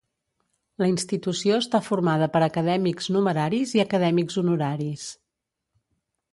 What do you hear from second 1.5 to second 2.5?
està formada per